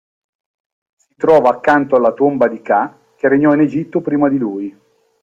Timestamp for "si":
0.95-1.13